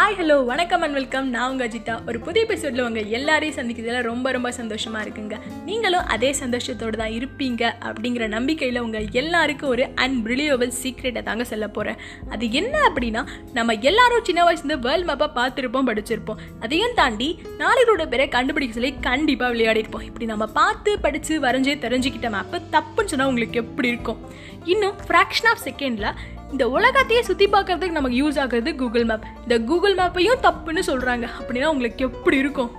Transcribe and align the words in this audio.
Hi 0.00 0.14
hello 0.18 0.44
வணக்கம் 0.44 0.80
and 0.80 0.92
welcome 0.92 1.28
நான் 1.28 1.50
உங்கள் 1.50 1.68
அஜிதா. 1.68 2.06
ஒரு 2.06 2.18
புதிய 2.20 2.44
எபிசோடில் 2.44 2.82
உங்கள் 2.82 3.06
எல்லாரையும் 3.06 3.56
சந்திக்கிறதுல 3.56 4.02
ரொம்ப 4.02 4.30
ரொம்ப 4.30 4.52
சந்தோஷமாக 4.52 5.08
இருக்குங்க. 5.08 5.36
நீங்களும் 5.64 6.06
அதே 6.06 6.30
சந்தோஷத்தோடு 6.32 6.96
தான் 6.96 7.10
இருப்பீங்க 7.10 7.72
அப்படிங்கிற 7.80 8.28
நம்பிக்கையில் 8.28 8.80
உங்கள் 8.80 9.06
எல்லாருக்கும் 9.10 9.70
ஒரு 9.70 9.82
அன்பிலியபிள் 9.82 10.72
சீக்ரெட்டை 10.82 11.22
தாங்க 11.22 11.44
சொல்ல 11.44 11.68
போகிறேன் 11.68 11.96
அது 12.30 12.52
என்ன 12.52 12.78
அப்படின்னா 12.88 13.26
நம்ம 13.52 13.72
எல்லாரும் 13.72 14.24
சின்ன 14.24 14.44
வயசுலேருந்து 14.44 14.78
வேர்ல்ட் 14.78 15.08
மேப்பாக 15.10 15.30
பார்த்துருப்போம் 15.34 15.90
படிச்சிருப்போம். 15.90 16.40
அதையும் 16.60 16.96
தாண்டி 17.02 17.38
நாளையோட 17.58 18.08
பேரை 18.08 18.28
கண்டுபிடிக்க 18.28 18.80
சொல்லி 18.80 18.94
கண்டிப்பாக 19.00 19.54
விளையாடிருப்போம். 19.54 20.08
இப்படி 20.10 20.24
நம்ம 20.24 20.46
பார்த்து 20.46 20.98
படித்து 20.98 21.40
வரைஞ்சே 21.40 21.78
தெரிஞ்சுக்கிட்ட 21.86 22.36
மேப்பு 22.38 22.60
தப்புன்னு 22.72 23.04
சொன்னால் 23.04 23.28
உங்களுக்கு 23.28 23.60
எப்படி 23.60 23.88
இருக்கும்? 23.88 24.20
இன்னும் 24.64 24.94
ஃப்ராக்ஷன் 25.08 25.50
ஆஃப் 25.54 25.64
செகண்டில் 25.64 26.14
இந்த 26.52 26.68
உலகத்தையே 26.68 27.22
சுற்றி 27.22 27.46
பார்க்கறதுக்கு 27.46 27.90
நமக்கு 27.90 28.18
யூஸ் 28.22 28.38
ஆகுறது 28.40 28.74
கூகுள் 28.76 29.04
மேப் 29.04 29.24
இந்த 29.42 29.58
கூகுள் 29.60 29.94
மேப்பையும் 29.94 30.40
தப்புன்னு 30.42 30.78
சொல்கிறாங்க 30.86 31.26
அப்படின்னா 31.38 31.64
உங்களுக்கு 31.64 32.04
எப்படி 32.04 32.36
இருக்கும்? 32.36 32.70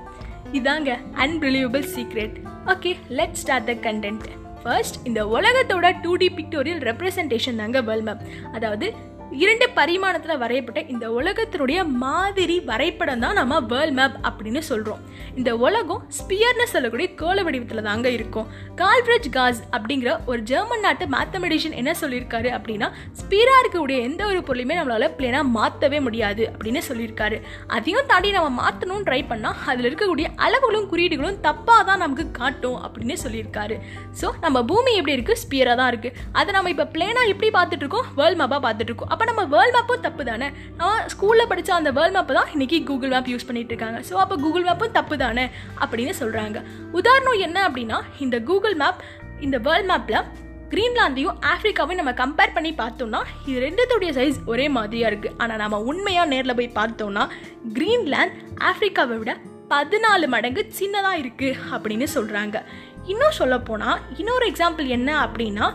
இதாங்க 0.53 0.97
unbelievable 1.13 1.85
secret 1.95 2.35
okay 2.65 2.95
let 3.09 3.33
start 3.33 3.65
the 3.65 3.73
content 3.73 4.25
first 4.63 5.07
இந்த 5.07 5.27
உலகத்தோட 5.27 6.01
டூ 6.01 6.15
டி 6.15 6.31
பிக்டோரியல் 6.37 6.79
ரெப்ரசன்டேஷன் 6.79 7.55
தாங்க 7.55 7.81
வேர்ல்ட் 7.81 8.03
மேப் 8.03 8.23
அதாவது 8.53 8.87
இரண்டு 9.39 9.65
பரிமாணத்தில் 9.77 10.39
வரையப்பட்ட 10.41 10.79
இந்த 10.93 11.05
உலகத்தினுடைய 11.17 11.79
மாதிரி 12.01 12.55
வரைபடம் 12.69 13.21
தான் 13.23 13.37
நம்ம 13.39 13.59
வேர்ல்ட் 13.71 13.95
மேப் 13.99 14.15
அப்படின்னு 14.29 14.61
சொல்கிறோம் 14.69 15.01
இந்த 15.39 15.51
உலகம் 15.65 16.01
ஸ்பியர்னு 16.17 16.65
சொல்லக்கூடிய 16.71 17.07
கோல 17.21 17.37
வடிவத்தில் 17.47 17.87
தாங்க 17.87 18.07
இருக்கும். 18.17 18.47
கால்பிரிட்ஜ் 18.81 19.29
காஸ் 19.35 19.61
அப்படிங்கிற 19.75 20.09
ஒரு 20.31 20.41
ஜெர்மன் 20.49 20.83
நாட்டு 20.85 21.05
மேத்தமெட்டிஷியன் 21.15 21.77
என்ன 21.81 21.91
சொல்லியிருக்காரு 22.01 22.49
அப்படின்னா 22.57 22.89
ஸ்பீராக 23.21 23.61
இருக்கக்கூடிய 23.63 23.99
எந்த 24.07 24.21
ஒரு 24.31 24.41
பொருளையுமே 24.49 24.77
நம்மளால் 24.79 25.07
பிளேனாக 25.19 25.47
மாற்றவே 25.57 26.01
முடியாது 26.07 26.43
அப்படின்னு 26.51 26.81
சொல்லியிருக்காரு. 26.89 27.39
அதையும் 27.77 28.09
தாண்டி 28.11 28.31
நம்ம 28.37 28.51
மாற்றணும்னு 28.61 29.07
ட்ரை 29.09 29.21
பண்ணால் 29.31 29.57
அதில் 29.71 29.89
இருக்கக்கூடிய 29.91 30.27
அளவுகளும் 30.47 30.89
குறியீடுகளும் 30.93 31.39
தப்பாக 31.47 31.87
தான் 31.91 32.03
நமக்கு 32.05 32.27
காட்டும் 32.41 32.79
அப்படின்னு 32.85 33.17
சொல்லியிருக்காரு. 33.23 33.77
ஸோ 34.21 34.27
நம்ம 34.45 34.65
பூமி 34.73 34.93
எப்படி 34.99 35.17
இருக்குது 35.17 35.43
ஸ்பியராக 35.45 35.77
தான் 35.83 35.91
இருக்குது 35.93 36.27
அதை 36.41 36.49
நம்ம 36.59 36.75
இப்போ 36.75 36.87
பிளேனாக 36.97 37.33
எப்படி 37.35 37.51
பார்த்துட்ருக்கோம் 37.59 38.07
வேர்ல்ட் 38.21 38.41
மேப்பாக 38.43 38.61
பார்த்துட்ருக்கோம் 38.67 39.11
அப்போ 39.21 39.33
நம்ம 39.33 39.43
வேர்ல்ட் 39.49 39.75
மேப்பும் 39.75 40.05
தப்பு 40.05 40.23
தானே 40.25 40.45
நான் 40.77 41.01
ஸ்கூலில் 41.07 41.47
படித்த 41.49 41.71
அந்த 41.75 41.89
வேர்ல்ட் 41.91 42.15
மேப்பை 42.15 42.33
தான் 42.37 42.47
இன்றைக்கி 42.53 42.77
கூகுள் 42.83 43.11
மேப் 43.13 43.27
யூஸ் 43.27 43.45
பண்ணிட்டு 43.47 43.71
இருக்காங்க. 43.73 43.99
ஸோ 44.07 44.13
அப்போ 44.13 44.35
கூகுள் 44.35 44.65
மேப்பும் 44.67 44.95
தப்பு 44.95 45.15
தானே 45.17 45.43
அப்படின்னு 45.81 46.13
சொல்கிறாங்க 46.21 46.57
உதாரணம் 46.91 47.37
என்ன 47.39 47.57
அப்படின்னா 47.67 47.97
இந்த 48.19 48.37
கூகுள் 48.39 48.75
மேப் 48.75 49.01
இந்த 49.39 49.57
வேர்ல்ட் 49.67 49.89
மேப்பில் 49.91 50.17
கிரீன்லாந்தையும் 50.73 51.37
ஆஃப்ரிக்காவையும் 51.51 52.01
நம்ம 52.01 52.15
கம்பேர் 52.23 52.55
பண்ணி 52.55 52.71
பார்த்தோம்னா 52.81 53.21
இது 53.45 53.57
ரெண்டுத்துடைய 53.65 54.11
சைஸ் 54.17 54.39
ஒரே 54.45 54.67
மாதிரியாக 54.69 55.11
இருக்குது 55.11 55.37
ஆனால் 55.37 55.61
நம்ம 55.63 55.83
உண்மையாக 55.91 56.31
நேரில் 56.33 56.57
போய் 56.61 56.75
பார்த்தோம்னா 56.79 57.25
கிரீன்லாந்து 57.77 58.35
ஆஃப்ரிக்காவை 58.71 59.17
விட 59.17 59.33
பதினாலு 59.73 60.27
மடங்கு 60.27 60.63
சின்னதாக 60.79 61.21
இருக்குது 61.21 61.59
அப்படின்னு 61.73 62.07
சொல்கிறாங்க 62.17 62.57
இன்னும் 63.05 63.37
சொல்லப்போனால் 63.37 64.01
இன்னொரு 64.17 64.45
எக்ஸாம்பிள் 64.49 64.87
என்ன 64.89 65.11
அப்படின்னா 65.21 65.67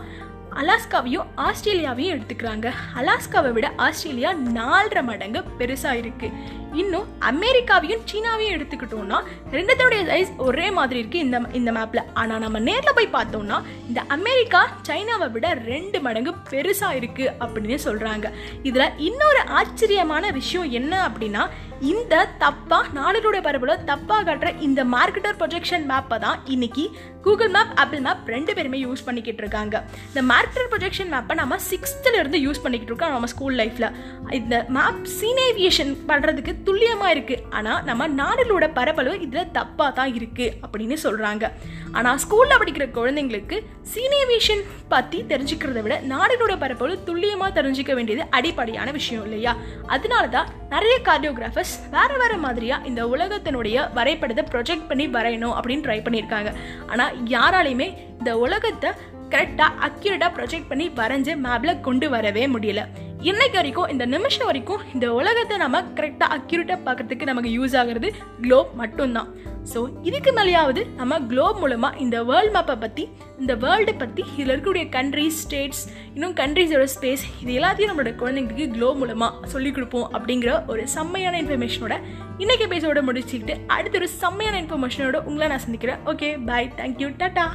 அலாஸ்காவையும் 0.59 1.27
ஆஸ்திரேலியாவையும் 1.47 2.13
எடுத்துக்கிறாங்க. 2.15 2.67
அலாஸ்காவை 2.99 3.51
விட 3.57 3.67
ஆஸ்திரேலியா 3.87 4.31
நாலரை 4.57 5.03
மடங்கு 5.09 5.41
பெருசாக 5.59 5.99
இருக்குது 6.01 6.55
இன்னும் 6.81 7.07
அமெரிக்காவையும் 7.31 8.01
சீனாவையும் 8.09 8.55
எடுத்துக்கிட்டோம்னா 8.55 9.19
ரெண்டுத்தோடைய 9.55 10.01
சைஸ் 10.09 10.31
ஒரே 10.47 10.67
மாதிரி 10.77 10.99
இருக்குது 11.01 11.23
இந்த 11.25 11.37
இந்த 11.59 11.71
மேப்பில் 11.77 12.03
ஆனால் 12.13 12.43
நம்ம 12.45 12.59
நேரில் 12.59 12.95
போய் 12.97 13.15
பார்த்தோம்னா 13.15 13.57
இந்த 13.87 14.01
அமெரிக்கா 14.17 14.61
சைனாவை 14.89 15.29
விட 15.35 15.53
ரெண்டு 15.71 15.99
மடங்கு 16.07 16.33
பெருசாக 16.51 16.99
இருக்குது 16.99 17.33
அப்படின்னு 17.45 17.79
சொல்கிறாங்க 17.87 18.29
இதில் 18.63 18.93
இன்னொரு 19.09 19.41
ஆச்சரியமான 19.59 20.31
விஷயம் 20.31 20.69
என்ன 20.71 20.93
அப்படின்னா 21.07 21.45
இந்த 21.91 22.15
தப்பாக 22.43 22.93
நாடுகளுடைய 22.99 23.41
பரப்புல 23.47 23.73
தப்பாக 23.89 24.23
காட்டுற 24.27 24.51
இந்த 24.67 24.81
மார்க்கெட்டர் 24.93 25.37
ப்ரொஜெக்ஷன் 25.41 25.85
மேப்பை 25.91 26.17
தான் 26.19 26.39
இன்னைக்கு 26.45 26.85
கூகுள் 27.21 27.51
மேப் 27.55 27.73
ஆப்பிள் 27.81 28.01
மேப் 28.01 28.29
ரெண்டு 28.35 28.51
பேருமே 28.57 28.77
யூஸ் 28.85 29.05
பண்ணிக்கிட்டு 29.05 29.41
இருக்காங்க. 29.43 29.75
இந்த 30.07 30.21
கேரக்டர் 30.47 30.69
ப்ரொஜெக்ஷன் 30.71 31.09
மேப்பை 31.13 31.33
நம்ம 31.35 31.55
சிக்ஸ்த்துலேருந்து 31.69 32.39
யூஸ் 32.43 32.61
பண்ணிக்கிட்டு 32.63 32.91
இருக்கோம் 32.91 33.13
நம்ம 33.13 33.27
ஸ்கூல் 33.31 33.55
லைஃப்பில் 33.59 33.87
இந்த 34.29 34.55
மேப் 34.75 35.01
சீனேவியேஷன் 35.15 35.91
பண்ணுறதுக்கு 36.09 36.51
துல்லியமாக 36.67 37.13
இருக்குது 37.15 37.41
ஆனால் 37.49 37.81
நம்ம 37.83 38.07
நாடுகளோட 38.19 38.65
பரப்பளவு 38.73 39.15
இதில் 39.25 39.49
தப்பாக 39.51 39.91
தான் 39.93 40.11
இருக்குது 40.13 40.53
அப்படின்னு 40.63 40.97
சொல்கிறாங்க 41.05 41.47
ஆனால் 41.91 42.19
ஸ்கூலில் 42.23 42.59
படிக்கிற 42.61 42.85
குழந்தைங்களுக்கு 42.97 43.57
சீனேவியேஷன் 43.93 44.63
பற்றி 44.93 45.19
தெரிஞ்சுக்கிறத 45.31 45.81
விட 45.81 45.97
நாடுகளோட 46.13 46.55
பரப்பளவு 46.63 46.97
துல்லியமாக 47.03 47.51
தெரிஞ்சுக்க 47.59 47.93
வேண்டியது 47.93 48.25
அடிப்படையான 48.29 48.91
விஷயம் 48.91 49.23
இல்லையா? 49.23 49.53
அதனால 49.87 50.23
தான் 50.27 50.49
நிறைய 50.69 50.95
கார்டியோகிராஃபர்ஸ் 51.09 51.75
வேறு 51.89 52.17
வேறு 52.17 52.37
மாதிரியாக 52.37 52.87
இந்த 52.87 53.03
உலகத்தினுடைய 53.07 53.93
வரைபடத்தை 53.93 54.45
ப்ரொஜெக்ட் 54.53 54.87
பண்ணி 54.87 55.07
வரையணும் 55.07 55.55
அப்படின்னு 55.57 55.85
ட்ரை 55.87 55.99
பண்ணியிருக்காங்க. 56.07 56.51
ஆனால் 56.87 57.13
யாராலையுமே 57.35 57.89
இந்த 58.19 58.31
உலகத்தை 58.37 58.89
கரெக்டாக 59.33 59.71
அக்யூரேட்டாக 59.87 60.31
ப்ரொஜெக்ட் 60.37 60.69
பண்ணி 60.69 60.85
வரைஞ்சு 60.99 61.33
மேப்பில் 61.45 61.81
கொண்டு 61.87 62.09
வரவே 62.09 62.47
முடியல. 62.47 62.81
இன்னைக்கு 63.29 63.57
வரைக்கும் 63.57 63.89
இந்த 63.93 64.05
நிமிஷம் 64.05 64.45
வரைக்கும் 64.45 64.81
இந்த 64.93 65.05
உலகத்தை 65.13 65.55
நம்ம 65.57 65.81
கரெக்டாக 65.97 66.35
அக்யூரேட்டாக 66.35 66.79
பார்க்குறதுக்கு 66.85 67.29
நமக்கு 67.29 67.51
யூஸ் 67.57 67.75
ஆகிறது 67.79 68.09
குளோப் 68.41 68.71
மட்டும்தான். 68.81 69.29
ஸோ 69.71 69.79
இதுக்கு 70.01 70.31
மேலேயாவது 70.31 70.81
நம்ம 70.99 71.19
குளோப் 71.31 71.59
மூலமாக 71.59 71.97
இந்த 72.03 72.17
வேர்ல்ட் 72.23 72.53
மேப்பை 72.55 72.75
பற்றி 72.75 73.03
இந்த 73.39 73.55
வேர்ல்டு 73.55 73.93
பற்றி 73.95 74.23
இதில் 74.35 74.51
இருக்கக்கூடிய 74.53 74.85
கண்ட்ரிஸ் 74.97 75.39
ஸ்டேட்ஸ் 75.45 75.81
இன்னும் 76.13 76.35
கண்ட்ரிஸோட 76.41 76.85
ஸ்பேஸ் 76.95 77.23
இது 77.41 77.51
எல்லாத்தையும் 77.59 77.91
நம்மளோட 77.91 78.13
குழந்தைங்களுக்கு 78.21 78.67
குளோப் 78.75 78.99
மூலமாக 79.01 79.47
சொல்லிக் 79.47 79.75
கொடுப்போம் 79.77 80.07
அப்படிங்கிற 80.13 80.51
ஒரு 80.67 80.87
செம்மையான 80.87 81.41
இன்ஃபர்மேஷனோட 81.41 81.97
இன்னைக்கு 82.37 82.67
பேசோட 82.75 83.01
முடிச்சுக்கிட்டு 83.09 83.55
அடுத்த 83.67 83.97
ஒரு 83.97 84.09
செம்மையான 84.21 84.61
இன்ஃபர்மேஷனோட 84.61 85.19
உங்களை 85.23 85.47
நான் 85.47 85.65
சந்திக்கிறேன். 85.65 85.99
Okay 86.05 86.29
bye 86.45 86.71
thank you 86.77 87.09
tata 87.23 87.47